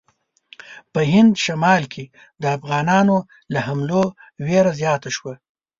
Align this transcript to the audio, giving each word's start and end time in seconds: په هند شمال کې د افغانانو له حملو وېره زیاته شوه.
په 0.93 0.99
هند 1.11 1.33
شمال 1.45 1.83
کې 1.93 2.03
د 2.41 2.43
افغانانو 2.57 3.17
له 3.53 3.59
حملو 3.67 4.03
وېره 4.45 4.71
زیاته 4.81 5.09
شوه. 5.15 5.33